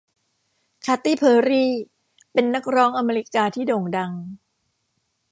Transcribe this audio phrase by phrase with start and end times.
[0.85, 1.71] คาตี้เพอร์รี่
[2.33, 4.11] เป็นนักร้องอเมริกาที่โด่งดัง